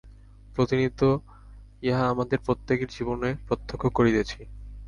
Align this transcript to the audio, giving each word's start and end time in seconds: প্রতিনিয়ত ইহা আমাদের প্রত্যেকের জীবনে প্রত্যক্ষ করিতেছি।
প্রতিনিয়ত 0.55 1.01
ইহা 1.83 2.03
আমাদের 2.09 2.39
প্রত্যেকের 2.39 2.89
জীবনে 2.89 3.29
প্রত্যক্ষ 3.47 3.83
করিতেছি। 3.87 4.39